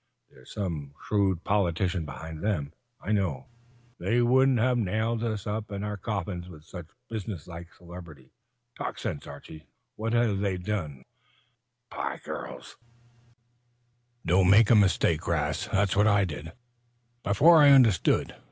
[0.31, 3.45] There's some shrewd politician behind them, I know, or
[3.99, 8.31] they wouldn't have nailed us up in our coffins with such business like celerity."
[8.75, 9.67] "Talk sense, Archie.
[9.97, 11.05] What have they done?
[11.05, 12.15] What can they do?
[12.17, 12.17] Pah!
[12.23, 12.77] Girls!"
[14.25, 15.69] "Don't make a mistake, 'Rast.
[15.71, 16.53] That's what I did,
[17.21, 18.33] before I understood.